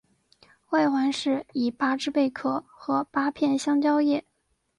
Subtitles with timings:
[0.69, 4.25] 外环饰以八只贝壳和八片香蕉叶。